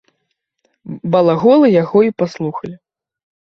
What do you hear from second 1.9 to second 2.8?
і паслухалі.